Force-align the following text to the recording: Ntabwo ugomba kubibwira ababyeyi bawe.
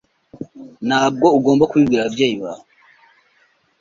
Ntabwo 0.87 1.25
ugomba 1.37 1.67
kubibwira 1.69 2.01
ababyeyi 2.03 2.35
bawe. 2.43 2.65